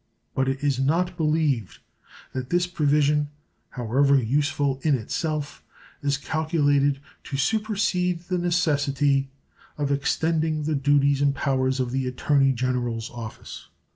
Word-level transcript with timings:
But 0.33 0.49
it 0.49 0.63
is 0.63 0.79
not 0.79 1.15
believed 1.15 1.77
that 2.33 2.49
this 2.49 2.65
provision, 2.65 3.29
however 3.69 4.15
useful 4.19 4.79
in 4.81 4.95
itself, 4.95 5.63
is 6.01 6.17
calculated 6.17 6.99
to 7.25 7.37
supersede 7.37 8.21
the 8.21 8.39
necessity 8.39 9.29
of 9.77 9.91
extending 9.91 10.63
the 10.63 10.73
duties 10.73 11.21
and 11.21 11.35
powers 11.35 11.79
of 11.79 11.91
the 11.91 12.07
Attorney 12.07 12.51
General's 12.51 13.11
Office. 13.11 13.67